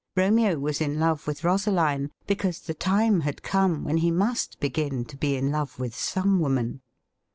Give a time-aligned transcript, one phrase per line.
[0.15, 5.05] Romeo was in love with Rosaline because the time had come when he must begin
[5.05, 6.81] to be in love with some woman.